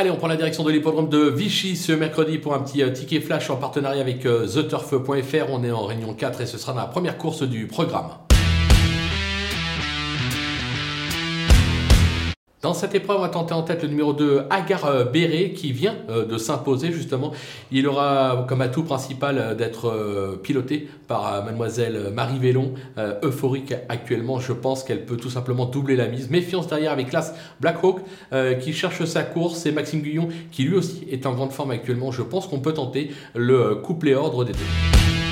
[0.00, 2.90] Allez, on prend la direction de l'hippodrome de Vichy ce mercredi pour un petit euh,
[2.90, 5.50] ticket flash en partenariat avec euh, TheTurf.fr.
[5.50, 8.10] On est en réunion 4 et ce sera la première course du programme.
[12.60, 15.70] Dans cette épreuve, on va tenter en tête le numéro 2, Agar euh, Béré, qui
[15.70, 17.30] vient euh, de s'imposer justement.
[17.70, 22.74] Il aura comme atout principal euh, d'être piloté par mademoiselle Marie Vélon,
[23.22, 24.40] euphorique actuellement.
[24.40, 26.30] Je pense qu'elle peut tout simplement doubler la mise.
[26.30, 28.00] Méfiance derrière avec l'As Blackhawk
[28.60, 32.12] qui cherche sa course et Maxime Guyon qui lui aussi est en grande forme actuellement.
[32.12, 35.27] Je pense qu'on peut tenter le couplet ordre des deux.